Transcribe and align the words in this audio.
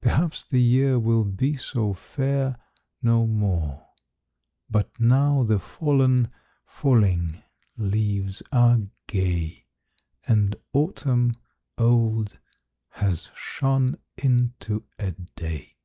Perhaps 0.00 0.42
the 0.42 0.60
year 0.60 0.98
will 0.98 1.24
be 1.24 1.56
so 1.56 1.92
fair 1.92 2.56
no 3.00 3.28
more, 3.28 3.86
But 4.68 4.98
now 4.98 5.44
the 5.44 5.60
fallen, 5.60 6.32
falling 6.66 7.44
leaves 7.76 8.42
are 8.50 8.78
gay, 9.06 9.66
And 10.26 10.56
autumn 10.72 11.36
old 11.78 12.40
has 12.88 13.30
shone 13.36 13.98
into 14.16 14.82
a 14.98 15.12
Day! 15.12 15.76